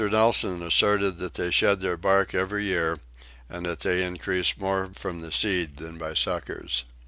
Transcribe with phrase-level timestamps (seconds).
[0.03, 2.97] Nelson asserted that they shed their bark every year,
[3.47, 6.85] and that they increase more from the seed than by suckers.